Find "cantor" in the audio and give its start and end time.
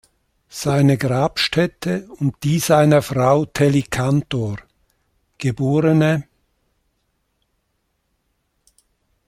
3.83-4.57